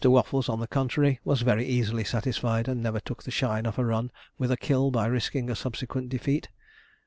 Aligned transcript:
Waffles, 0.03 0.49
on 0.49 0.59
the 0.59 0.65
contrary, 0.67 1.19
was 1.23 1.41
very 1.43 1.63
easily 1.63 2.03
satisfied, 2.03 2.67
and 2.67 2.81
never 2.81 2.99
took 2.99 3.21
the 3.21 3.29
shine 3.29 3.67
off 3.67 3.77
a 3.77 3.85
run 3.85 4.09
with 4.39 4.51
a 4.51 4.57
kill 4.57 4.89
by 4.89 5.05
risking 5.05 5.47
a 5.47 5.55
subsequent 5.55 6.09
defeat. 6.09 6.49